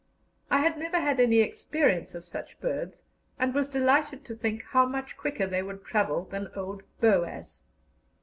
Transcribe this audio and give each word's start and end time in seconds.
I 0.49 0.61
had 0.61 0.79
never 0.79 0.99
had 0.99 1.19
any 1.19 1.41
experience 1.41 2.15
of 2.15 2.25
such 2.25 2.59
birds, 2.59 3.03
and 3.37 3.53
was 3.53 3.69
delighted 3.69 4.25
to 4.25 4.35
think 4.35 4.63
how 4.63 4.87
much 4.87 5.15
quicker 5.15 5.45
they 5.45 5.61
would 5.61 5.85
travel 5.85 6.23
than 6.25 6.51
old 6.55 6.81
Boaz. 6.99 7.61